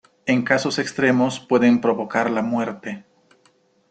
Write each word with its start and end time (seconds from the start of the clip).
En 0.25 0.41
casos 0.41 0.79
extremos 0.79 1.39
pueden 1.39 1.79
provocar 1.79 2.31
la 2.31 2.41
muerte. 2.41 3.05